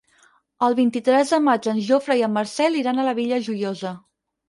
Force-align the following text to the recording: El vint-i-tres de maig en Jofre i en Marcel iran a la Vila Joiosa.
El 0.67 0.77
vint-i-tres 0.79 1.35
de 1.35 1.39
maig 1.49 1.69
en 1.73 1.83
Jofre 1.91 2.19
i 2.23 2.27
en 2.31 2.35
Marcel 2.41 2.83
iran 2.83 3.01
a 3.01 3.09
la 3.11 3.19
Vila 3.25 3.43
Joiosa. 3.51 3.97